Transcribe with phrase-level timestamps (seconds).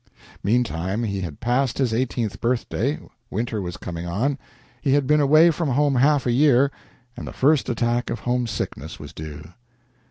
[0.43, 4.35] Meantime, he had passed his eighteenth birthday, winter was coming on,
[4.81, 6.71] he had been away from home half a year,
[7.15, 9.53] and the first attack of homesickness was due.